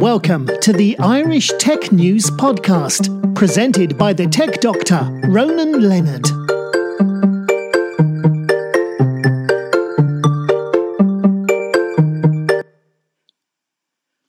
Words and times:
Welcome 0.00 0.48
to 0.62 0.72
the 0.72 0.98
Irish 0.98 1.52
Tech 1.58 1.92
News 1.92 2.30
Podcast, 2.30 3.34
presented 3.34 3.98
by 3.98 4.14
the 4.14 4.26
tech 4.26 4.62
doctor, 4.62 5.00
Ronan 5.28 5.86
Leonard. 5.86 6.26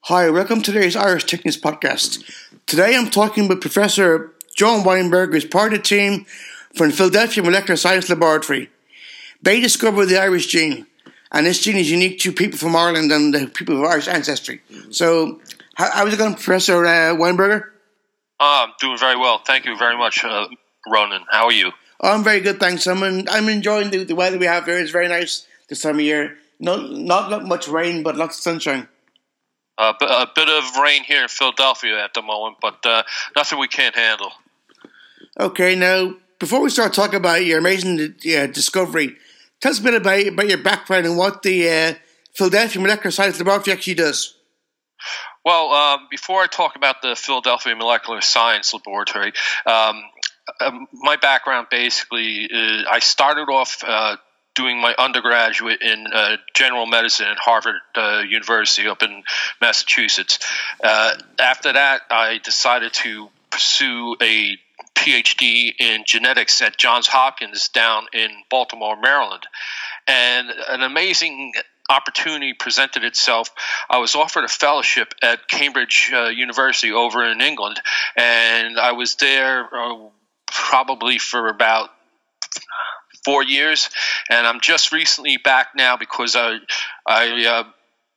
Hi, 0.01 0.29
welcome 0.29 0.61
to 0.61 0.73
today's 0.73 0.97
Irish 0.97 1.23
Tech 1.23 1.45
News 1.45 1.57
Podcast. 1.57 2.21
Today 2.67 2.97
I'm 2.97 3.09
talking 3.09 3.47
with 3.47 3.61
Professor 3.61 4.33
John 4.57 4.83
Weinberger, 4.83 5.31
who's 5.31 5.45
part 5.45 5.71
of 5.71 5.79
the 5.79 5.83
team 5.83 6.25
from 6.75 6.89
the 6.89 6.95
Philadelphia 6.97 7.43
Molecular 7.43 7.77
Science 7.77 8.09
Laboratory. 8.09 8.69
They 9.41 9.61
discovered 9.61 10.07
the 10.07 10.19
Irish 10.19 10.47
gene, 10.47 10.85
and 11.31 11.45
this 11.45 11.61
gene 11.61 11.77
is 11.77 11.89
unique 11.89 12.19
to 12.19 12.33
people 12.33 12.59
from 12.59 12.75
Ireland 12.75 13.09
and 13.13 13.33
the 13.33 13.47
people 13.47 13.77
of 13.77 13.89
Irish 13.89 14.09
ancestry. 14.09 14.61
So, 14.89 15.39
how, 15.81 15.89
how's 15.91 16.13
it 16.13 16.17
going, 16.17 16.35
Professor 16.35 16.85
uh, 16.85 17.15
Weinberger? 17.15 17.63
Uh, 18.39 18.67
I'm 18.67 18.73
doing 18.79 18.97
very 18.97 19.17
well. 19.17 19.39
Thank 19.39 19.65
you 19.65 19.75
very 19.77 19.97
much, 19.97 20.23
uh, 20.23 20.47
Ronan. 20.87 21.23
How 21.29 21.45
are 21.45 21.51
you? 21.51 21.71
Oh, 21.99 22.13
I'm 22.13 22.23
very 22.23 22.39
good, 22.39 22.59
thanks. 22.59 22.85
I'm, 22.87 23.03
I'm 23.03 23.49
enjoying 23.49 23.89
the, 23.89 24.03
the 24.03 24.15
weather 24.15 24.37
we 24.37 24.45
have 24.45 24.65
here. 24.65 24.77
It's 24.77 24.91
very 24.91 25.07
nice 25.07 25.47
this 25.69 25.81
time 25.81 25.95
of 25.95 26.01
year. 26.01 26.37
No, 26.59 26.77
not, 26.77 27.31
not 27.31 27.45
much 27.45 27.67
rain, 27.67 28.03
but 28.03 28.15
lots 28.15 28.37
of 28.37 28.43
sunshine. 28.43 28.87
Uh, 29.77 29.93
a 30.01 30.27
bit 30.35 30.49
of 30.49 30.77
rain 30.77 31.03
here 31.03 31.23
in 31.23 31.29
Philadelphia 31.29 32.03
at 32.03 32.13
the 32.13 32.21
moment, 32.21 32.57
but 32.61 32.85
uh, 32.85 33.01
nothing 33.35 33.57
we 33.57 33.67
can't 33.67 33.95
handle. 33.95 34.31
Okay, 35.39 35.75
now 35.75 36.13
before 36.37 36.61
we 36.61 36.69
start 36.69 36.93
talking 36.93 37.15
about 37.15 37.43
your 37.43 37.57
amazing 37.57 37.99
uh, 37.99 38.45
discovery, 38.47 39.15
tell 39.59 39.71
us 39.71 39.79
a 39.79 39.83
bit 39.83 39.95
about, 39.95 40.27
about 40.27 40.47
your 40.47 40.59
background 40.59 41.07
and 41.07 41.17
what 41.17 41.41
the 41.41 41.69
uh, 41.69 41.93
Philadelphia 42.33 42.81
Molecular 42.81 43.11
Science 43.11 43.39
Laboratory 43.39 43.73
actually 43.73 43.95
does. 43.95 44.35
Well, 45.43 45.71
um, 45.71 46.07
before 46.11 46.41
I 46.41 46.47
talk 46.47 46.75
about 46.75 47.01
the 47.01 47.15
Philadelphia 47.15 47.75
Molecular 47.75 48.21
Science 48.21 48.73
Laboratory, 48.73 49.33
um, 49.65 50.03
um, 50.59 50.87
my 50.93 51.15
background 51.15 51.67
basically, 51.71 52.45
is, 52.45 52.85
I 52.89 52.99
started 52.99 53.49
off 53.49 53.83
uh, 53.85 54.17
doing 54.53 54.79
my 54.79 54.93
undergraduate 54.97 55.81
in 55.81 56.05
uh, 56.13 56.37
general 56.53 56.85
medicine 56.85 57.27
at 57.27 57.37
Harvard 57.37 57.81
uh, 57.95 58.21
University 58.27 58.87
up 58.87 59.01
in 59.01 59.23
Massachusetts. 59.59 60.39
Uh, 60.83 61.13
after 61.39 61.73
that, 61.73 62.01
I 62.11 62.39
decided 62.43 62.93
to 62.93 63.29
pursue 63.49 64.15
a 64.21 64.57
PhD 64.95 65.73
in 65.79 66.03
genetics 66.05 66.61
at 66.61 66.77
Johns 66.77 67.07
Hopkins 67.07 67.69
down 67.69 68.05
in 68.13 68.29
Baltimore, 68.49 68.99
Maryland. 68.99 69.43
And 70.07 70.49
an 70.69 70.83
amazing 70.83 71.53
opportunity 71.91 72.53
presented 72.53 73.03
itself. 73.03 73.51
I 73.89 73.99
was 73.99 74.15
offered 74.15 74.45
a 74.45 74.47
fellowship 74.47 75.13
at 75.21 75.47
Cambridge 75.47 76.11
uh, 76.13 76.27
University 76.27 76.91
over 76.91 77.23
in 77.23 77.41
England, 77.41 77.79
and 78.15 78.79
I 78.79 78.93
was 78.93 79.15
there 79.15 79.67
uh, 79.73 79.97
probably 80.47 81.17
for 81.17 81.49
about 81.49 81.89
four 83.25 83.43
years, 83.43 83.89
and 84.29 84.47
I'm 84.47 84.61
just 84.61 84.91
recently 84.91 85.37
back 85.37 85.69
now 85.75 85.97
because 85.97 86.35
I, 86.35 86.57
I 87.05 87.45
uh, 87.45 87.63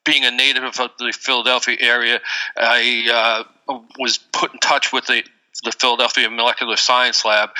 being 0.05 0.25
a 0.25 0.31
native 0.31 0.65
of 0.65 0.91
the 0.99 1.13
Philadelphia 1.13 1.77
area, 1.81 2.21
I 2.57 3.45
uh, 3.69 3.79
was 3.99 4.19
put 4.19 4.53
in 4.53 4.61
touch 4.61 4.93
with 4.93 5.07
the 5.07 5.25
the 5.63 5.73
Philadelphia 5.73 6.29
Molecular 6.29 6.77
Science 6.77 7.25
Lab 7.25 7.51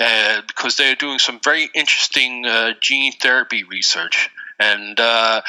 uh, 0.00 0.40
because 0.46 0.76
they're 0.76 0.94
doing 0.94 1.18
some 1.18 1.40
very 1.42 1.68
interesting 1.74 2.46
uh, 2.46 2.72
gene 2.80 3.12
therapy 3.12 3.64
research. 3.64 4.30
And 4.60 5.00
uh, 5.00 5.40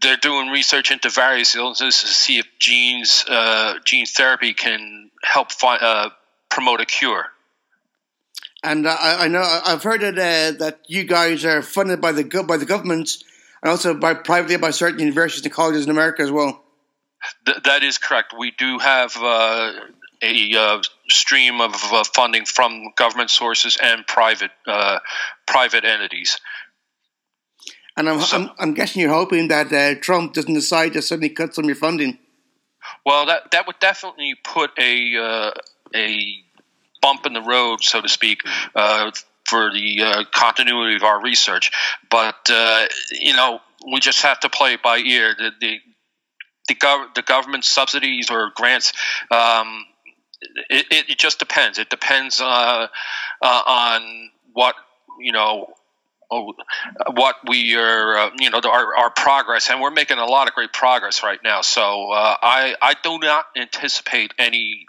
they're 0.00 0.16
doing 0.16 0.48
research 0.48 0.90
into 0.90 1.10
various 1.10 1.54
illnesses 1.54 2.00
to 2.00 2.06
see 2.06 2.38
if 2.38 2.46
genes, 2.58 3.24
uh, 3.28 3.74
gene 3.84 4.06
therapy 4.06 4.54
can 4.54 5.10
help 5.22 5.52
fi- 5.52 6.10
promote 6.48 6.80
a 6.80 6.86
cure. 6.86 7.26
And 8.62 8.86
uh, 8.86 8.96
I, 8.98 9.24
I 9.24 9.28
know 9.28 9.42
I've 9.42 9.82
heard 9.82 10.00
that 10.00 10.18
uh, 10.18 10.58
that 10.58 10.80
you 10.88 11.04
guys 11.04 11.44
are 11.44 11.62
funded 11.62 12.00
by 12.00 12.12
the 12.12 12.24
by 12.46 12.56
the 12.56 12.66
government 12.66 13.22
and 13.62 13.70
also 13.70 13.94
by 13.94 14.14
privately 14.14 14.56
by 14.56 14.70
certain 14.70 14.98
universities 14.98 15.44
and 15.44 15.54
colleges 15.54 15.84
in 15.84 15.90
America 15.90 16.22
as 16.22 16.32
well. 16.32 16.64
Th- 17.46 17.58
that 17.64 17.82
is 17.82 17.98
correct. 17.98 18.34
We 18.36 18.50
do 18.50 18.78
have 18.78 19.16
uh, 19.16 19.72
a 20.22 20.56
uh, 20.56 20.82
stream 21.08 21.60
of 21.60 21.74
uh, 21.92 22.04
funding 22.04 22.46
from 22.46 22.92
government 22.96 23.30
sources 23.30 23.78
and 23.80 24.04
private 24.06 24.50
uh, 24.66 24.98
private 25.46 25.84
entities. 25.84 26.40
And 27.98 28.08
I'm, 28.08 28.20
so, 28.20 28.36
I'm, 28.36 28.50
I'm, 28.60 28.74
guessing 28.74 29.02
you're 29.02 29.12
hoping 29.12 29.48
that 29.48 30.02
Trump 30.02 30.32
doesn't 30.32 30.54
decide 30.54 30.92
to 30.92 31.02
suddenly 31.02 31.30
cut 31.30 31.54
some 31.54 31.64
of 31.64 31.68
your 31.68 31.76
funding. 31.76 32.18
Well, 33.04 33.26
that 33.26 33.50
that 33.50 33.66
would 33.66 33.78
definitely 33.80 34.36
put 34.44 34.70
a 34.78 35.52
a 35.94 36.44
bump 37.02 37.26
in 37.26 37.32
the 37.32 37.42
road, 37.42 37.82
so 37.82 38.00
to 38.00 38.08
speak, 38.08 38.42
uh, 38.74 39.10
for 39.44 39.72
the 39.72 40.02
uh, 40.02 40.24
continuity 40.32 40.94
of 40.94 41.02
our 41.02 41.20
research. 41.20 41.72
But 42.08 42.48
uh, 42.48 42.86
you 43.10 43.34
know, 43.34 43.60
we 43.92 43.98
just 44.00 44.22
have 44.22 44.38
to 44.40 44.48
play 44.48 44.74
it 44.74 44.82
by 44.82 44.98
ear. 44.98 45.34
The 45.36 45.50
the 45.60 45.78
the, 46.68 46.74
gov- 46.74 47.14
the 47.14 47.22
government 47.22 47.64
subsidies 47.64 48.30
or 48.30 48.52
grants. 48.54 48.92
Um, 49.30 49.86
it, 50.70 51.08
it, 51.08 51.18
just 51.18 51.38
depends. 51.38 51.78
It 51.78 51.90
depends 51.90 52.40
uh, 52.40 52.86
uh, 53.42 53.62
on 53.66 54.30
what 54.52 54.76
you 55.18 55.32
know 55.32 55.74
what 56.30 57.36
we 57.46 57.74
are, 57.76 58.16
uh, 58.16 58.30
you 58.38 58.50
know, 58.50 58.60
our, 58.64 58.96
our 58.96 59.10
progress, 59.10 59.70
and 59.70 59.80
we're 59.80 59.90
making 59.90 60.18
a 60.18 60.26
lot 60.26 60.48
of 60.48 60.54
great 60.54 60.72
progress 60.72 61.22
right 61.22 61.38
now. 61.42 61.62
So 61.62 62.10
uh, 62.10 62.36
I 62.42 62.74
I 62.80 62.94
do 63.02 63.18
not 63.18 63.46
anticipate 63.56 64.34
any 64.38 64.86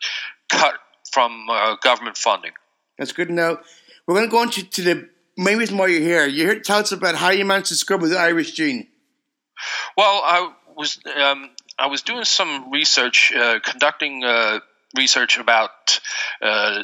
cut 0.50 0.76
from 1.12 1.48
uh, 1.50 1.76
government 1.82 2.18
funding. 2.18 2.52
That's 2.98 3.14
good 3.14 3.30
to 3.30 3.34
know. 3.34 3.60
We're 4.06 4.16
going 4.16 4.28
to 4.28 4.32
go 4.32 4.44
into 4.44 4.64
to 4.64 4.82
the 4.82 5.10
main 5.38 5.58
reason 5.58 5.78
why 5.78 5.88
you're 5.88 6.02
here. 6.02 6.26
You're 6.28 6.48
here 6.48 6.56
to 6.56 6.62
tell 6.62 6.80
us 6.80 6.92
about 6.92 7.16
how 7.16 7.30
you 7.30 7.46
managed 7.46 7.70
to 7.70 7.76
scrub 7.76 8.02
with 8.02 8.12
the 8.12 8.20
Irish 8.20 8.52
gene. 8.52 8.88
Well, 9.96 10.22
I 10.24 10.52
was 10.76 11.00
um, 11.16 11.50
I 11.78 11.88
was 11.88 12.02
doing 12.02 12.26
some 12.26 12.72
research, 12.72 13.34
uh, 13.34 13.60
conducting 13.64 14.24
uh, 14.24 14.60
research 14.98 15.38
about 15.38 16.02
uh, 16.42 16.84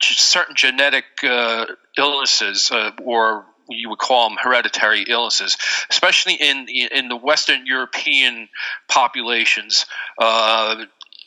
certain 0.00 0.56
genetic 0.56 1.04
uh, 1.22 1.66
illnesses, 1.96 2.70
uh, 2.72 2.90
or 3.04 3.46
you 3.68 3.90
would 3.90 3.98
call 3.98 4.28
them 4.28 4.38
hereditary 4.40 5.04
illnesses, 5.08 5.56
especially 5.90 6.34
in 6.34 6.68
in 6.68 7.08
the 7.08 7.16
Western 7.16 7.66
European 7.66 8.48
populations, 8.88 9.86
uh, 10.18 10.84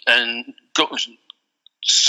and 0.08 0.54
go, 0.74 0.88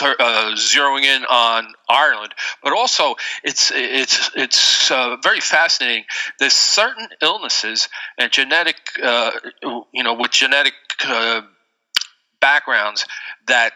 uh, 0.03 0.55
zeroing 0.55 1.05
in 1.05 1.25
on 1.25 1.73
Ireland, 1.89 2.35
but 2.63 2.73
also 2.73 3.17
it's 3.43 3.73
it's 3.75 4.31
it's 4.35 4.91
uh, 4.91 5.17
very 5.23 5.41
fascinating. 5.41 6.05
There's 6.39 6.53
certain 6.53 7.09
illnesses 7.23 7.89
and 8.19 8.31
genetic, 8.31 8.77
uh, 9.03 9.31
you 9.93 10.03
know, 10.03 10.15
with 10.15 10.31
genetic 10.31 10.75
uh, 11.07 11.43
backgrounds 12.41 13.07
that 13.47 13.73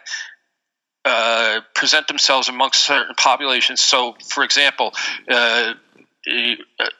uh, 1.05 1.61
present 1.75 2.09
themselves 2.09 2.49
amongst 2.49 2.83
certain 2.83 3.15
populations. 3.15 3.81
So, 3.81 4.17
for 4.29 4.45
example. 4.45 4.93
Uh, 5.29 5.75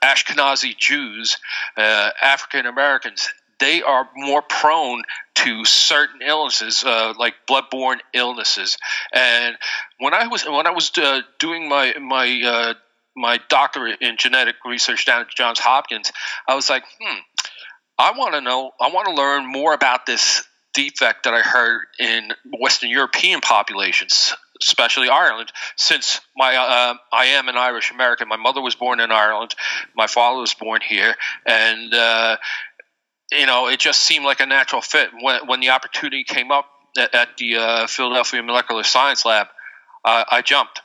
Ashkenazi 0.03 0.77
Jews, 0.77 1.39
African 1.77 2.67
Americans, 2.67 3.29
they 3.59 3.83
are 3.83 4.09
more 4.15 4.43
prone 4.43 5.03
to 5.37 5.65
certain 5.65 6.21
illnesses, 6.23 6.85
uh, 6.85 7.15
like 7.19 7.35
bloodborne 7.49 7.99
illnesses. 8.13 8.77
And 9.13 9.57
when 9.99 10.15
I 10.15 10.27
was 10.27 10.45
when 10.45 10.67
I 10.67 10.71
was 10.71 10.91
uh, 10.99 11.23
doing 11.39 11.69
my 11.69 11.95
my 12.01 12.43
uh, 12.45 12.75
my 13.17 13.41
doctorate 13.49 14.03
in 14.03 14.17
genetic 14.19 14.57
research 14.65 15.07
down 15.07 15.23
at 15.23 15.29
Johns 15.31 15.59
Hopkins, 15.59 16.13
I 16.47 16.55
was 16.55 16.69
like, 16.69 16.85
hmm, 17.01 17.19
I 17.99 18.13
want 18.13 18.35
to 18.35 18.41
know, 18.41 18.73
I 18.81 18.91
want 18.91 19.09
to 19.09 19.15
learn 19.15 19.47
more 19.47 19.73
about 19.73 20.05
this 20.05 20.45
defect 20.75 21.25
that 21.25 21.33
I 21.33 21.41
heard 21.41 21.81
in 21.99 22.33
Western 22.61 22.91
European 22.91 23.41
populations, 23.41 24.35
especially 24.63 25.09
Ireland, 25.09 25.53
since 25.77 26.21
my 26.37 26.55
uh, 26.55 26.95
I 27.13 27.27
am 27.27 27.49
an 27.49 27.57
Irish 27.57 27.91
American. 27.91 28.29
My 28.29 28.37
mother 28.37 28.61
was 28.61 28.75
born 28.75 29.01
in 29.01 29.11
Ireland, 29.11 29.55
my 29.95 30.07
father 30.07 30.41
was 30.41 30.55
born 30.55 30.81
here, 30.83 31.15
and 31.47 31.93
uh, 31.95 32.37
you 33.33 33.47
know, 33.47 33.69
it 33.69 33.81
just 33.81 34.03
seemed 34.03 34.25
like 34.25 34.41
a 34.41 34.47
natural 34.47 34.83
fit. 34.83 35.11
When, 35.21 35.47
when 35.47 35.61
the 35.61 35.71
opportunity 35.71 36.25
came 36.25 36.51
up 36.51 36.67
at, 36.97 37.15
at 37.15 37.37
the 37.37 37.57
uh, 37.57 37.87
Philadelphia 37.87 38.43
Molecular 38.43 38.85
Science 38.85 39.25
Lab, 39.25 39.49
uh, 40.05 40.25
I 40.31 40.43
jumped. 40.43 40.81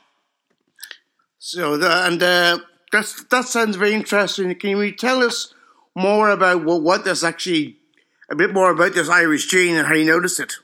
So, 1.38 1.76
the, 1.76 2.06
and 2.06 2.22
uh, 2.22 2.58
that's, 2.90 3.24
that 3.24 3.46
sounds 3.46 3.76
very 3.76 3.94
interesting. 3.94 4.54
Can 4.56 4.70
you 4.70 4.92
tell 4.92 5.22
us 5.22 5.54
more 5.94 6.30
about 6.30 6.64
what, 6.64 6.82
what 6.82 7.04
this 7.04 7.24
actually, 7.24 7.76
a 8.30 8.36
bit 8.36 8.52
more 8.52 8.70
about 8.70 8.94
this 8.94 9.08
Irish 9.08 9.46
gene 9.46 9.76
and 9.76 9.86
how 9.86 9.94
you 9.94 10.04
noticed 10.04 10.40
it? 10.40 10.54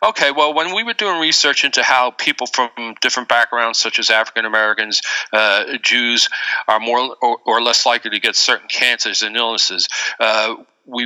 Okay, 0.00 0.30
well, 0.30 0.54
when 0.54 0.74
we 0.74 0.84
were 0.84 0.94
doing 0.94 1.20
research 1.20 1.64
into 1.64 1.82
how 1.82 2.12
people 2.12 2.46
from 2.46 2.70
different 3.00 3.28
backgrounds, 3.28 3.78
such 3.80 3.98
as 3.98 4.10
African 4.10 4.44
Americans, 4.44 5.02
uh, 5.32 5.76
Jews, 5.82 6.28
are 6.68 6.78
more 6.78 7.16
or, 7.20 7.38
or, 7.44 7.60
less 7.60 7.84
likely 7.84 8.10
to 8.12 8.20
get 8.20 8.36
certain 8.36 8.68
cancers 8.68 9.22
and 9.22 9.36
illnesses, 9.36 9.88
uh, 10.20 10.54
we 10.86 11.04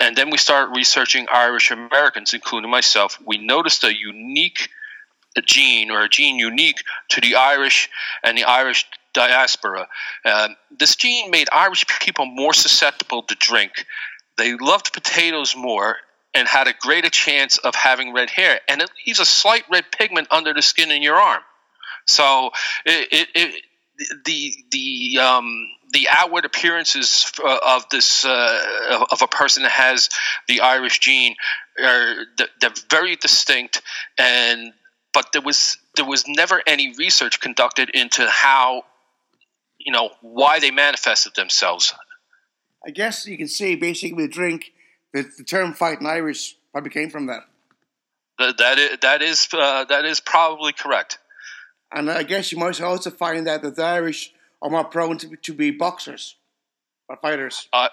and 0.00 0.16
then 0.16 0.30
we 0.30 0.38
started 0.38 0.74
researching 0.74 1.26
Irish 1.32 1.70
Americans, 1.70 2.34
including 2.34 2.70
myself. 2.70 3.20
We 3.24 3.38
noticed 3.38 3.84
a 3.84 3.94
unique 3.94 4.68
gene 5.44 5.90
or 5.90 6.02
a 6.02 6.08
gene 6.08 6.38
unique 6.38 6.82
to 7.10 7.20
the 7.20 7.36
Irish 7.36 7.88
and 8.22 8.36
the 8.36 8.44
Irish 8.44 8.84
diaspora. 9.12 9.86
Uh, 10.24 10.48
this 10.76 10.96
gene 10.96 11.30
made 11.30 11.48
Irish 11.52 11.84
people 12.00 12.26
more 12.26 12.52
susceptible 12.52 13.22
to 13.22 13.34
drink. 13.36 13.86
They 14.36 14.56
loved 14.56 14.92
potatoes 14.92 15.54
more 15.56 15.98
and 16.34 16.48
had 16.48 16.66
a 16.66 16.74
greater 16.78 17.10
chance 17.10 17.58
of 17.58 17.74
having 17.74 18.12
red 18.12 18.30
hair. 18.30 18.60
And 18.68 18.82
it 18.82 18.90
leaves 19.06 19.20
a 19.20 19.24
slight 19.24 19.64
red 19.70 19.84
pigment 19.96 20.28
under 20.30 20.52
the 20.52 20.62
skin 20.62 20.90
in 20.90 21.02
your 21.02 21.16
arm. 21.16 21.42
So 22.06 22.50
it, 22.84 23.08
it, 23.12 23.28
it 23.34 23.62
the 24.24 24.54
the 24.70 25.18
um, 25.20 25.68
the 25.92 26.08
outward 26.10 26.44
appearances 26.44 27.32
of 27.44 27.88
this 27.90 28.24
uh, 28.24 29.04
of 29.10 29.22
a 29.22 29.28
person 29.28 29.62
that 29.62 29.72
has 29.72 30.08
the 30.48 30.60
Irish 30.60 30.98
gene 30.98 31.36
are 31.82 32.14
they're 32.60 32.70
very 32.90 33.16
distinct, 33.16 33.80
and 34.18 34.72
but 35.12 35.32
there 35.32 35.42
was 35.42 35.78
there 35.96 36.04
was 36.04 36.26
never 36.26 36.60
any 36.66 36.94
research 36.98 37.40
conducted 37.40 37.90
into 37.90 38.28
how 38.28 38.84
you 39.78 39.92
know 39.92 40.10
why 40.20 40.58
they 40.58 40.70
manifested 40.70 41.34
themselves. 41.36 41.94
I 42.86 42.90
guess 42.90 43.26
you 43.26 43.38
can 43.38 43.48
say 43.48 43.76
basically 43.76 44.14
with 44.14 44.32
drink 44.32 44.72
that 45.14 45.36
the 45.38 45.44
term 45.44 45.72
"fighting 45.72 46.06
Irish" 46.06 46.56
probably 46.72 46.90
came 46.90 47.08
from 47.08 47.26
that. 47.26 47.44
That 48.38 48.58
that 48.58 48.78
is 48.78 48.98
that 49.00 49.22
is, 49.22 49.48
uh, 49.52 49.84
that 49.84 50.04
is 50.04 50.20
probably 50.20 50.72
correct. 50.72 51.18
And 51.90 52.10
I 52.10 52.24
guess 52.24 52.52
you 52.52 52.58
might 52.58 52.80
also 52.82 53.10
find 53.10 53.46
that 53.46 53.62
the 53.62 53.82
Irish 53.82 54.32
are 54.60 54.70
more 54.70 54.84
prone 54.84 55.16
to, 55.18 55.36
to 55.36 55.54
be 55.54 55.70
boxers 55.70 56.36
or 57.08 57.16
fighters. 57.16 57.68
Uh, 57.72 57.88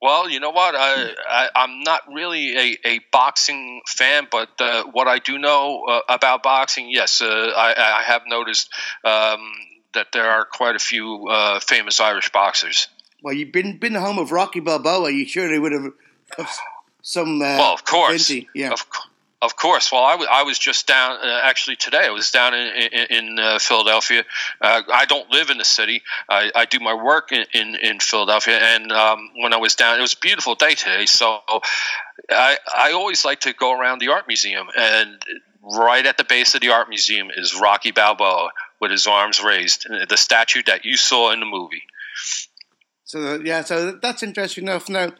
well, 0.00 0.28
you 0.28 0.40
know 0.40 0.50
what? 0.50 0.74
I, 0.76 1.48
I 1.54 1.64
am 1.64 1.82
not 1.84 2.02
really 2.12 2.56
a, 2.56 2.78
a 2.84 3.00
boxing 3.12 3.82
fan, 3.86 4.26
but 4.30 4.48
uh, 4.60 4.84
what 4.92 5.06
I 5.06 5.18
do 5.18 5.38
know 5.38 5.84
uh, 5.88 6.00
about 6.08 6.42
boxing, 6.42 6.90
yes, 6.90 7.22
uh, 7.22 7.26
I, 7.56 8.00
I 8.00 8.02
have 8.02 8.22
noticed 8.26 8.68
um, 9.04 9.52
that 9.94 10.08
there 10.12 10.28
are 10.28 10.44
quite 10.44 10.74
a 10.74 10.80
few 10.80 11.28
uh, 11.28 11.60
famous 11.60 12.00
Irish 12.00 12.32
boxers. 12.32 12.88
Well, 13.22 13.32
you've 13.34 13.52
been 13.52 13.78
been 13.78 13.92
the 13.92 14.00
home 14.00 14.18
of 14.18 14.32
Rocky 14.32 14.58
Balboa. 14.60 15.10
You 15.10 15.24
surely 15.24 15.58
would 15.58 15.72
have 15.72 15.92
some. 17.02 17.40
Uh, 17.40 17.56
well, 17.58 17.74
of 17.74 17.84
course, 17.84 18.30
yeah. 18.54 18.72
Of, 18.72 18.86
of 19.40 19.56
course. 19.56 19.90
Well, 19.90 20.04
I, 20.04 20.12
w- 20.12 20.30
I 20.30 20.44
was 20.44 20.58
just 20.58 20.86
down 20.86 21.18
uh, 21.20 21.40
actually 21.42 21.76
today. 21.76 22.06
I 22.06 22.10
was 22.10 22.30
down 22.30 22.54
in 22.54 22.68
in, 22.92 23.06
in 23.10 23.38
uh, 23.38 23.58
Philadelphia. 23.58 24.24
Uh, 24.60 24.82
I 24.92 25.04
don't 25.06 25.28
live 25.30 25.50
in 25.50 25.58
the 25.58 25.64
city. 25.64 26.02
I, 26.28 26.50
I 26.54 26.64
do 26.64 26.78
my 26.78 26.94
work 26.94 27.32
in, 27.32 27.44
in, 27.52 27.74
in 27.74 27.98
Philadelphia. 27.98 28.58
And 28.58 28.92
um, 28.92 29.30
when 29.36 29.52
I 29.52 29.56
was 29.56 29.74
down, 29.74 29.98
it 29.98 30.02
was 30.02 30.14
a 30.14 30.18
beautiful 30.18 30.54
day 30.54 30.74
today. 30.74 31.06
So 31.06 31.40
I 32.30 32.56
I 32.74 32.92
always 32.92 33.24
like 33.24 33.40
to 33.40 33.52
go 33.52 33.78
around 33.78 34.00
the 34.00 34.08
art 34.08 34.28
museum, 34.28 34.68
and 34.76 35.20
right 35.62 36.06
at 36.06 36.18
the 36.18 36.24
base 36.24 36.54
of 36.54 36.60
the 36.60 36.70
art 36.70 36.88
museum 36.88 37.30
is 37.34 37.58
Rocky 37.60 37.90
Balboa 37.90 38.50
with 38.80 38.90
his 38.90 39.06
arms 39.06 39.42
raised, 39.42 39.86
the 40.08 40.16
statue 40.16 40.62
that 40.66 40.84
you 40.84 40.96
saw 40.96 41.32
in 41.32 41.40
the 41.40 41.46
movie. 41.46 41.82
So 43.04 43.40
yeah, 43.44 43.62
so 43.62 43.92
that's 43.92 44.22
interesting 44.22 44.64
enough. 44.64 44.88
Now, 44.88 45.12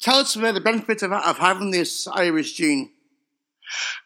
tell 0.00 0.16
us 0.16 0.36
about 0.36 0.54
the 0.54 0.60
benefits 0.60 1.02
of, 1.02 1.12
of 1.12 1.38
having 1.38 1.70
this 1.70 2.06
Irish 2.06 2.54
gene. 2.54 2.90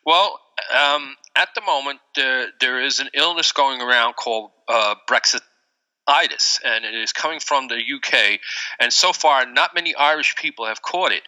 Well, 0.04 0.40
um, 0.74 1.16
at 1.36 1.48
the 1.54 1.60
moment, 1.60 2.00
there, 2.16 2.48
there 2.60 2.80
is 2.80 3.00
an 3.00 3.08
illness 3.14 3.52
going 3.52 3.80
around 3.80 4.14
called 4.14 4.50
uh, 4.68 4.94
Brexititis, 5.06 6.60
and 6.64 6.84
it 6.84 6.94
is 6.94 7.12
coming 7.12 7.40
from 7.40 7.68
the 7.68 7.76
UK. 7.76 8.40
And 8.78 8.92
so 8.92 9.12
far, 9.12 9.46
not 9.46 9.74
many 9.74 9.94
Irish 9.94 10.36
people 10.36 10.66
have 10.66 10.82
caught 10.82 11.12
it. 11.12 11.22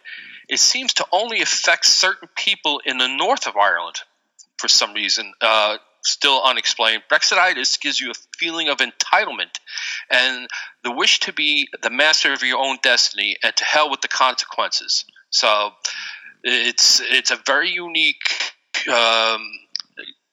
It 0.49 0.59
seems 0.59 0.95
to 0.95 1.05
only 1.11 1.41
affect 1.41 1.85
certain 1.85 2.29
people 2.35 2.81
in 2.85 2.97
the 2.97 3.07
north 3.07 3.47
of 3.47 3.55
Ireland 3.55 3.95
for 4.57 4.67
some 4.67 4.93
reason. 4.93 5.33
Uh, 5.41 5.77
still 6.03 6.41
unexplained. 6.43 7.03
Brexititis 7.09 7.79
gives 7.79 7.99
you 7.99 8.11
a 8.11 8.13
feeling 8.37 8.69
of 8.69 8.77
entitlement 8.77 9.59
and 10.11 10.47
the 10.83 10.91
wish 10.91 11.19
to 11.21 11.33
be 11.33 11.67
the 11.81 11.89
master 11.89 12.33
of 12.33 12.43
your 12.43 12.59
own 12.59 12.77
destiny 12.83 13.37
and 13.43 13.55
to 13.55 13.63
hell 13.63 13.89
with 13.89 14.01
the 14.01 14.07
consequences. 14.07 15.05
So 15.29 15.71
it's 16.43 17.01
it's 17.03 17.31
a 17.31 17.39
very 17.45 17.71
unique 17.71 18.53
um, 18.91 19.49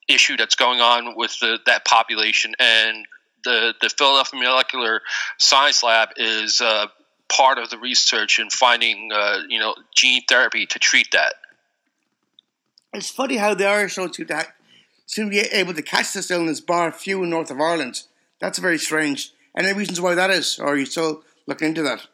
issue 0.08 0.36
that's 0.36 0.56
going 0.56 0.80
on 0.80 1.16
with 1.16 1.38
the, 1.40 1.58
that 1.66 1.84
population, 1.84 2.54
and 2.58 3.06
the 3.44 3.74
the 3.80 3.88
Philadelphia 3.88 4.40
Molecular 4.40 5.02
Science 5.38 5.82
Lab 5.82 6.10
is 6.16 6.60
uh, 6.60 6.86
part 7.28 7.58
of 7.58 7.70
the 7.70 7.78
research 7.78 8.38
in 8.38 8.50
finding 8.50 9.10
uh, 9.12 9.38
you 9.48 9.60
know 9.60 9.74
gene 9.94 10.22
therapy 10.28 10.66
to 10.66 10.78
treat 10.78 11.12
that. 11.12 11.34
It's 12.92 13.10
funny 13.10 13.36
how 13.36 13.54
the 13.54 13.66
Irish 13.66 13.94
don't 13.94 14.14
seem 14.14 14.26
to, 14.26 14.46
seem 15.10 15.26
to 15.26 15.30
be 15.30 15.40
able 15.40 15.74
to 15.74 15.82
catch 15.82 16.12
this 16.12 16.30
illness, 16.30 16.60
bar 16.60 16.92
few 16.92 17.22
in 17.24 17.30
north 17.30 17.50
of 17.50 17.60
Ireland. 17.60 18.02
That's 18.40 18.58
very 18.58 18.78
strange. 18.78 19.32
Any 19.56 19.72
reasons 19.72 20.00
why 20.00 20.14
that 20.14 20.30
is, 20.30 20.58
or 20.60 20.68
are 20.68 20.76
you 20.76 20.86
still 20.86 21.22
looking 21.46 21.68
into 21.68 21.82
that? 21.82 22.06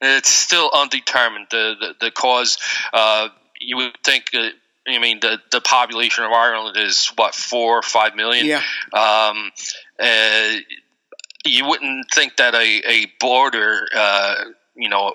It's 0.00 0.30
still 0.30 0.70
undetermined. 0.74 1.48
The 1.50 1.74
the, 1.78 2.06
the 2.06 2.10
cause. 2.10 2.58
Uh, 2.92 3.28
you 3.60 3.76
would 3.76 3.96
think. 4.02 4.30
Uh, 4.34 4.48
I 4.88 4.98
mean, 4.98 5.20
the 5.20 5.38
the 5.52 5.60
population 5.60 6.24
of 6.24 6.32
Ireland 6.32 6.76
is 6.76 7.12
what 7.16 7.34
four 7.34 7.78
or 7.78 7.82
five 7.82 8.16
million. 8.16 8.46
Yeah. 8.46 8.62
Um, 8.92 9.52
uh, 10.00 10.56
you 11.44 11.68
wouldn't 11.68 12.06
think 12.12 12.36
that 12.38 12.54
a 12.54 12.82
a 12.86 13.06
border, 13.20 13.86
uh, 13.94 14.36
you 14.74 14.88
know. 14.88 15.12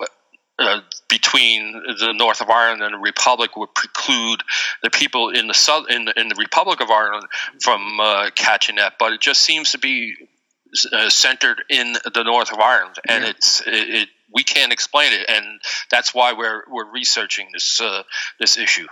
Uh, 0.58 0.80
between 1.08 1.72
the 1.72 2.12
north 2.12 2.40
of 2.40 2.50
Ireland 2.50 2.82
and 2.82 2.92
the 2.92 2.98
Republic 2.98 3.56
would 3.56 3.72
preclude 3.74 4.42
the 4.82 4.90
people 4.90 5.30
in 5.30 5.46
the 5.46 5.54
south 5.54 5.86
in 5.88 6.06
the, 6.06 6.20
in 6.20 6.28
the 6.28 6.34
Republic 6.34 6.80
of 6.80 6.90
Ireland 6.90 7.26
from 7.62 8.00
uh, 8.00 8.30
catching 8.34 8.76
that, 8.76 8.94
but 8.98 9.12
it 9.12 9.20
just 9.20 9.42
seems 9.42 9.70
to 9.72 9.78
be 9.78 10.16
uh, 10.92 11.08
centered 11.08 11.62
in 11.70 11.94
the 12.12 12.24
north 12.24 12.52
of 12.52 12.58
Ireland, 12.58 12.96
and 13.08 13.24
yeah. 13.24 13.30
it's 13.30 13.60
it, 13.66 13.88
it, 13.88 14.08
we 14.34 14.44
can't 14.44 14.72
explain 14.72 15.12
it, 15.12 15.26
and 15.28 15.60
that's 15.90 16.12
why 16.12 16.32
we're 16.32 16.64
we're 16.68 16.90
researching 16.90 17.48
this 17.52 17.80
uh, 17.80 18.02
this 18.38 18.58
issue. 18.58 18.86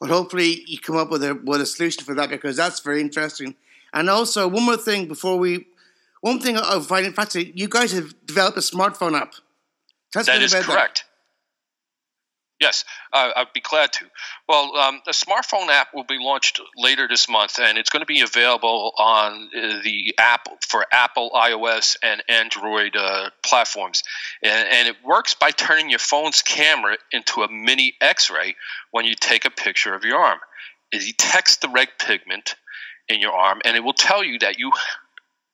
Well, 0.00 0.10
hopefully 0.10 0.64
you 0.66 0.78
come 0.78 0.96
up 0.96 1.10
with 1.10 1.22
a 1.22 1.34
with 1.34 1.60
a 1.60 1.66
solution 1.66 2.04
for 2.04 2.14
that 2.14 2.30
because 2.30 2.56
that's 2.56 2.80
very 2.80 3.00
interesting. 3.00 3.54
And 3.92 4.10
also, 4.10 4.48
one 4.48 4.64
more 4.64 4.76
thing 4.76 5.06
before 5.06 5.38
we, 5.38 5.66
one 6.20 6.40
thing 6.40 6.56
I 6.56 6.80
find 6.80 7.14
fascinating, 7.14 7.56
you 7.56 7.68
guys 7.68 7.92
have 7.92 8.12
developed 8.26 8.58
a 8.58 8.60
smartphone 8.60 9.18
app. 9.18 9.34
Tell 10.14 10.22
that 10.22 10.42
is 10.42 10.54
correct. 10.54 11.04
Yes, 12.60 12.84
uh, 13.12 13.32
I'd 13.34 13.52
be 13.52 13.60
glad 13.60 13.92
to. 13.94 14.04
Well, 14.48 14.76
um, 14.76 15.00
the 15.04 15.10
smartphone 15.10 15.70
app 15.70 15.88
will 15.92 16.04
be 16.04 16.18
launched 16.20 16.60
later 16.76 17.08
this 17.08 17.28
month, 17.28 17.58
and 17.60 17.76
it's 17.76 17.90
going 17.90 18.02
to 18.02 18.06
be 18.06 18.20
available 18.20 18.92
on 18.96 19.50
uh, 19.52 19.80
the 19.82 20.14
app 20.18 20.46
for 20.62 20.86
Apple 20.92 21.32
iOS 21.34 21.96
and 22.00 22.22
Android 22.28 22.94
uh, 22.94 23.30
platforms. 23.44 24.04
And, 24.40 24.68
and, 24.68 24.88
it 24.88 24.94
works 25.04 25.34
by 25.34 25.50
turning 25.50 25.90
your 25.90 25.98
phone's 25.98 26.42
camera 26.42 26.96
into 27.10 27.42
a 27.42 27.50
mini 27.50 27.96
X-ray 28.00 28.54
when 28.92 29.04
you 29.04 29.16
take 29.16 29.44
a 29.44 29.50
picture 29.50 29.92
of 29.92 30.04
your 30.04 30.20
arm. 30.20 30.38
It 30.92 31.04
detects 31.04 31.56
the 31.56 31.68
red 31.68 31.88
pigment 31.98 32.54
in 33.08 33.18
your 33.18 33.32
arm, 33.32 33.62
and 33.64 33.76
it 33.76 33.82
will 33.82 33.94
tell 33.94 34.22
you 34.22 34.38
that 34.38 34.60
you 34.60 34.70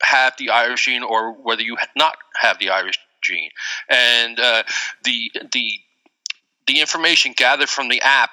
have 0.03 0.35
the 0.39 0.51
Irish 0.51 0.85
gene 0.85 1.03
or 1.03 1.33
whether 1.33 1.63
you 1.63 1.79
not 1.97 2.19
have 2.39 2.59
the 2.59 2.71
Irish 2.71 2.99
gene. 3.23 3.51
And 3.89 4.39
uh, 4.39 4.63
the 5.05 5.33
the 5.53 5.81
the 6.67 6.81
information 6.81 7.35
gathered 7.37 7.69
from 7.69 7.89
the 7.89 8.01
app 8.03 8.31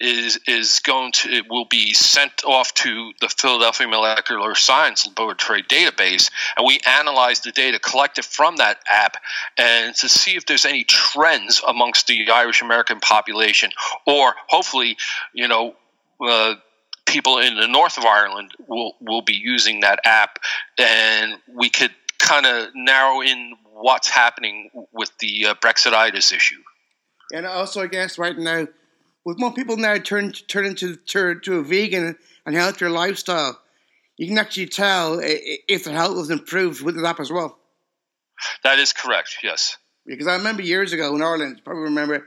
is 0.00 0.40
is 0.46 0.80
going 0.80 1.12
to 1.12 1.30
it 1.30 1.44
will 1.50 1.66
be 1.66 1.92
sent 1.92 2.44
off 2.44 2.72
to 2.74 3.12
the 3.20 3.28
Philadelphia 3.28 3.86
Molecular 3.86 4.54
Science 4.54 5.06
Laboratory 5.06 5.62
database, 5.62 6.30
and 6.56 6.66
we 6.66 6.80
analyze 6.86 7.40
the 7.40 7.52
data 7.52 7.78
collected 7.78 8.24
from 8.24 8.56
that 8.56 8.78
app 8.88 9.16
and 9.58 9.94
to 9.96 10.08
see 10.08 10.36
if 10.36 10.46
there's 10.46 10.64
any 10.64 10.84
trends 10.84 11.62
amongst 11.66 12.06
the 12.06 12.28
Irish 12.30 12.62
American 12.62 12.98
population, 13.00 13.70
or 14.06 14.34
hopefully, 14.48 14.96
you 15.34 15.46
know. 15.46 15.74
Uh, 16.22 16.54
people 17.06 17.38
in 17.38 17.56
the 17.56 17.66
north 17.66 17.96
of 17.96 18.04
Ireland 18.04 18.52
will 18.68 18.94
will 19.00 19.22
be 19.22 19.32
using 19.32 19.80
that 19.80 20.00
app, 20.04 20.38
and 20.78 21.38
we 21.48 21.70
could 21.70 21.92
kind 22.18 22.44
of 22.44 22.68
narrow 22.74 23.22
in 23.22 23.54
what's 23.80 24.08
happening 24.08 24.70
with 24.92 25.10
the 25.18 25.46
uh, 25.46 25.54
Brexititis 25.54 26.32
issue. 26.32 26.62
And 27.32 27.46
also, 27.46 27.82
I 27.82 27.86
guess 27.86 28.18
right 28.18 28.36
now, 28.36 28.66
with 29.24 29.38
more 29.38 29.52
people 29.52 29.76
now 29.76 29.98
turn 29.98 30.32
turn 30.32 30.66
into 30.66 30.96
turn 30.96 31.40
to 31.42 31.58
a 31.58 31.62
vegan 31.62 32.16
and 32.46 32.56
healthier 32.56 32.90
lifestyle, 32.90 33.58
you 34.16 34.26
can 34.26 34.38
actually 34.38 34.66
tell 34.66 35.20
if 35.22 35.84
their 35.84 35.94
health 35.94 36.16
was 36.16 36.30
improved 36.30 36.82
with 36.82 36.96
the 36.96 37.06
app 37.06 37.20
as 37.20 37.30
well. 37.30 37.58
That 38.64 38.78
is 38.78 38.92
correct. 38.92 39.38
Yes. 39.42 39.76
Because 40.06 40.26
I 40.26 40.36
remember 40.36 40.62
years 40.62 40.92
ago 40.92 41.14
in 41.14 41.22
Ireland, 41.22 41.60
probably 41.64 41.84
remember 41.84 42.26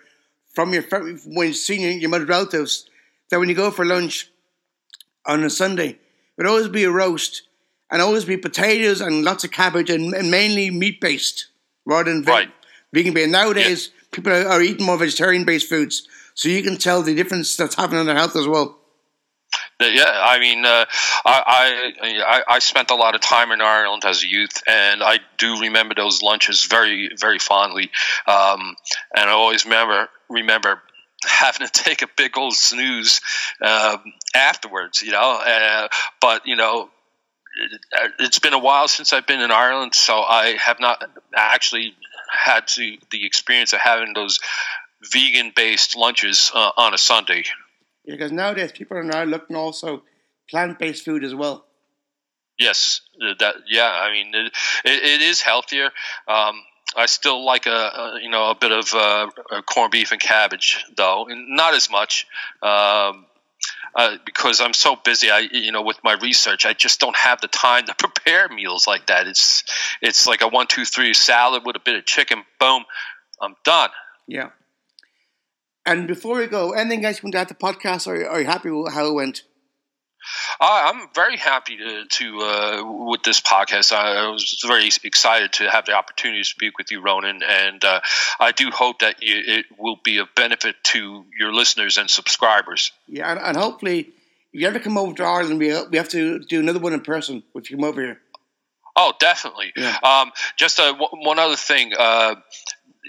from 0.54 0.74
your 0.74 0.84
when 1.26 1.54
seeing 1.54 2.00
your 2.00 2.10
mother 2.10 2.26
relatives 2.26 2.88
that 3.30 3.40
when 3.40 3.50
you 3.50 3.56
go 3.56 3.72
for 3.72 3.84
lunch 3.84 4.30
on 5.26 5.44
a 5.44 5.50
Sunday, 5.50 5.90
it 5.90 6.00
would 6.38 6.48
always 6.48 6.68
be 6.68 6.84
a 6.84 6.92
roast 6.92 7.44
and 7.94 8.02
always 8.02 8.26
be 8.26 8.36
potatoes 8.36 9.00
and 9.00 9.24
lots 9.24 9.46
of 9.46 9.52
cabbage 9.52 9.90
and, 9.90 10.14
and 10.14 10.30
mainly 10.30 10.70
meat 10.70 11.00
based 11.00 11.48
rather 11.86 12.12
than 12.12 12.24
right. 12.24 12.50
vegan. 12.92 13.32
Nowadays. 13.32 13.88
Yeah 13.88 14.00
people 14.14 14.32
are, 14.32 14.48
are 14.48 14.62
eating 14.62 14.86
more 14.86 14.98
vegetarian-based 14.98 15.68
foods, 15.68 16.08
so 16.36 16.48
you 16.48 16.64
can 16.64 16.78
tell 16.78 17.02
the 17.02 17.14
difference 17.14 17.58
that's 17.58 17.76
happening 17.76 18.02
in 18.02 18.06
their 18.06 18.16
health 18.16 18.36
as 18.36 18.48
well. 18.48 18.80
Yeah, 19.82 20.06
I 20.08 20.40
mean, 20.40 20.66
uh, 20.66 20.86
I, 21.26 21.94
I 22.02 22.44
I 22.48 22.60
spent 22.60 22.90
a 22.90 22.96
lot 22.96 23.16
of 23.16 23.22
time 23.22 23.52
in 23.52 23.62
Ireland 23.62 24.04
as 24.06 24.24
a 24.24 24.28
youth, 24.28 24.64
and 24.66 25.04
I 25.04 25.20
do 25.38 25.60
remember 25.60 25.94
those 25.94 26.22
lunches 26.22 26.64
very 26.64 27.12
very 27.20 27.38
fondly. 27.38 27.92
Um, 28.26 28.76
and 29.16 29.30
I 29.30 29.34
always 29.34 29.66
remember 29.66 30.08
remember 30.30 30.82
having 31.26 31.68
to 31.68 31.74
take 31.74 32.02
a 32.02 32.08
big 32.16 32.38
old 32.38 32.54
snooze 32.54 33.20
um, 33.62 34.02
afterwards, 34.34 35.02
you 35.02 35.12
know. 35.12 35.42
Uh, 35.46 35.88
but 36.22 36.48
you 36.48 36.56
know, 36.56 36.90
it, 37.56 38.12
has 38.20 38.40
been 38.40 38.54
a 38.54 38.60
while 38.60 38.88
since 38.88 39.14
I've 39.14 39.28
been 39.28 39.42
in 39.42 39.52
Ireland, 39.52 39.96
so 39.96 40.22
I 40.22 40.58
have 40.64 40.80
not 40.80 41.04
actually 41.36 41.96
had 42.32 42.68
to 42.68 42.98
the 43.12 43.26
experience 43.26 43.74
of 43.74 43.80
having 43.80 44.14
those 44.14 44.40
vegan 45.12 45.52
based 45.56 45.96
lunches 45.96 46.52
uh, 46.54 46.72
on 46.78 46.94
a 46.94 46.98
Sunday. 46.98 47.44
Yeah, 48.06 48.16
because 48.16 48.32
nowadays 48.32 48.72
people 48.72 48.98
are 48.98 49.04
now 49.04 49.24
looking 49.24 49.56
also 49.56 50.04
plant 50.50 50.80
based 50.80 51.06
food 51.06 51.24
as 51.24 51.36
well. 51.36 51.66
Yes, 52.60 53.02
that 53.40 53.56
yeah. 53.68 53.92
I 53.92 54.12
mean, 54.12 54.34
it, 54.34 54.54
it, 54.86 55.04
it 55.04 55.22
is 55.22 55.42
healthier. 55.42 55.90
Um, 56.28 56.62
I 56.96 57.08
still 57.08 57.44
like 57.44 57.66
a, 57.66 57.70
a, 57.70 58.20
you 58.22 58.30
know 58.30 58.52
a 58.52 58.56
bit 58.56 58.72
of 58.72 58.94
uh, 58.94 59.30
corned 59.66 59.92
beef 59.92 60.12
and 60.12 60.22
cabbage 60.22 60.84
though, 60.96 61.28
and 61.28 61.56
not 61.56 61.74
as 61.74 61.90
much. 61.90 62.28
Um, 62.62 63.26
uh, 63.96 64.18
because 64.26 64.62
I'm 64.62 64.74
so 64.74 64.96
busy, 64.96 65.30
I 65.30 65.40
you 65.52 65.72
know 65.72 65.84
with 65.84 66.00
my 66.04 66.14
research, 66.14 66.66
I 66.66 66.74
just 66.74 67.00
don't 67.00 67.16
have 67.16 67.42
the 67.42 67.48
time 67.48 67.86
to 67.86 67.96
prepare 67.98 68.50
meals 68.50 68.88
like 68.88 69.08
that. 69.08 69.28
It's 69.28 69.64
it's 70.02 70.28
like 70.28 70.42
a 70.42 70.48
one 70.48 70.68
two 70.68 70.86
three 70.86 71.14
salad 71.14 71.64
with 71.66 71.76
a 71.76 71.80
bit 71.80 71.96
of 71.96 72.06
chicken. 72.06 72.44
Boom, 72.60 72.84
I'm 73.42 73.56
done. 73.64 73.90
Yeah. 74.28 74.50
And 75.86 76.08
before 76.08 76.38
we 76.38 76.48
go, 76.48 76.72
anything 76.72 77.04
else 77.06 77.18
you 77.18 77.28
want 77.28 77.34
to 77.34 77.40
add 77.40 77.48
to 77.50 77.56
the 77.56 77.60
podcast? 77.60 78.08
Or 78.08 78.26
are 78.28 78.40
you 78.40 78.48
happy 78.48 78.70
with 78.70 78.94
how 78.94 79.08
it 79.08 79.14
went? 79.14 79.44
Uh, 80.60 80.92
I'm 80.94 81.10
very 81.14 81.38
happy 81.38 81.78
to, 81.78 82.06
to 82.06 82.40
uh, 82.40 83.06
with 83.10 83.24
this 83.24 83.42
podcast. 83.42 83.92
I, 83.92 84.26
I, 84.26 84.30
was 84.30 84.64
very 84.66 84.90
excited 85.04 85.54
to 85.54 85.70
have 85.70 85.86
the 85.86 85.94
opportunity 85.94 86.42
to 86.42 86.48
speak 86.48 86.78
with 86.78 86.92
you, 86.92 87.02
Ronan, 87.02 87.42
and 87.44 87.84
uh, 87.84 88.02
I 88.40 88.52
do 88.52 88.70
hope 88.70 89.00
that 89.00 89.22
you, 89.22 89.36
it 89.36 89.66
will 89.78 89.98
be 90.04 90.18
of 90.20 90.28
benefit 90.36 90.76
to 90.84 91.26
your 91.38 91.54
listeners 91.54 91.98
and 91.98 92.10
subscribers. 92.10 92.92
Yeah, 93.08 93.32
and, 93.32 93.40
and, 93.40 93.58
hopefully, 93.58 94.00
if 94.00 94.62
you 94.62 94.68
ever 94.68 94.80
come 94.80 94.98
over 94.98 95.14
to 95.14 95.24
Ireland, 95.24 95.60
we 95.60 95.74
we 95.90 95.98
have 95.98 96.10
to 96.10 96.40
do 96.40 96.60
another 96.60 96.80
one 96.80 96.94
in 96.94 97.02
person 97.02 97.44
if 97.56 97.70
you 97.70 97.78
come 97.78 97.86
over 97.86 98.02
here. 98.02 98.20
Oh, 98.96 99.14
definitely. 99.20 99.74
Yeah. 99.76 99.98
Um, 100.04 100.32
just 100.56 100.80
uh, 100.80 100.94
one 100.96 101.40
other 101.40 101.56
thing. 101.56 101.94
Uh, 101.98 102.36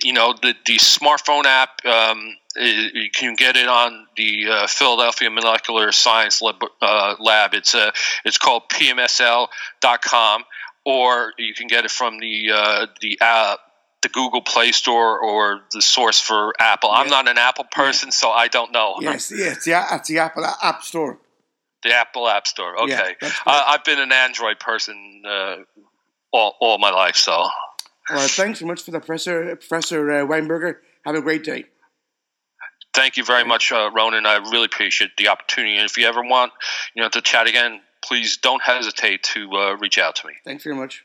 you 0.02 0.12
know, 0.12 0.34
the, 0.40 0.54
the 0.66 0.76
smartphone 0.76 1.44
app, 1.44 1.84
um, 1.84 2.36
you 2.56 3.10
can 3.10 3.34
get 3.34 3.56
it 3.56 3.68
on 3.68 4.06
the 4.16 4.46
uh, 4.48 4.66
Philadelphia 4.66 5.30
Molecular 5.30 5.92
Science 5.92 6.40
Lab. 6.42 6.56
Uh, 6.80 7.16
lab. 7.18 7.54
It's, 7.54 7.74
uh, 7.74 7.90
it's 8.24 8.38
called 8.38 8.64
pmsl.com, 8.70 10.44
or 10.84 11.32
you 11.38 11.54
can 11.54 11.66
get 11.66 11.84
it 11.84 11.90
from 11.90 12.18
the, 12.18 12.50
uh, 12.52 12.86
the 13.00 13.18
app 13.20 13.60
the 14.04 14.08
Google 14.10 14.42
Play 14.42 14.70
Store 14.70 15.18
or 15.18 15.62
the 15.72 15.82
source 15.82 16.20
for 16.20 16.52
Apple. 16.60 16.90
Yeah. 16.90 17.00
I'm 17.00 17.08
not 17.08 17.26
an 17.26 17.38
Apple 17.38 17.64
person, 17.64 18.08
yeah. 18.08 18.12
so 18.12 18.30
I 18.30 18.48
don't 18.48 18.70
know. 18.70 18.96
Yes, 19.00 19.32
yes, 19.34 19.66
yeah, 19.66 19.96
it's 19.96 20.08
the 20.08 20.18
Apple 20.18 20.44
App 20.44 20.82
Store. 20.82 21.18
The 21.82 21.94
Apple 21.94 22.28
App 22.28 22.46
Store. 22.46 22.80
Okay, 22.82 23.16
yeah, 23.20 23.30
I've 23.46 23.82
been 23.82 23.98
an 23.98 24.12
Android 24.12 24.60
person 24.60 25.22
uh, 25.26 25.56
all 26.32 26.54
all 26.60 26.78
my 26.78 26.90
life, 26.90 27.16
so 27.16 27.48
well, 28.10 28.28
thanks 28.28 28.60
so 28.60 28.66
much 28.66 28.82
for 28.82 28.90
the 28.90 29.00
Professor 29.00 29.56
Professor 29.56 30.10
uh, 30.12 30.26
Weinberger. 30.26 30.76
Have 31.04 31.14
a 31.14 31.22
great 31.22 31.42
day. 31.42 31.64
Thank 32.94 33.16
you 33.16 33.24
very 33.24 33.44
much, 33.44 33.72
uh, 33.72 33.90
Ronan. 33.92 34.24
I 34.24 34.36
really 34.36 34.66
appreciate 34.66 35.16
the 35.16 35.28
opportunity. 35.28 35.76
And 35.76 35.84
if 35.84 35.98
you 35.98 36.06
ever 36.06 36.22
want, 36.22 36.52
you 36.94 37.02
know, 37.02 37.08
to 37.08 37.20
chat 37.20 37.48
again, 37.48 37.80
please 38.02 38.36
don't 38.36 38.62
hesitate 38.62 39.22
to 39.24 39.50
uh, 39.52 39.76
reach 39.76 39.98
out 39.98 40.16
to 40.16 40.28
me. 40.28 40.34
Thanks 40.44 40.64
very 40.64 40.76
much. 40.76 41.04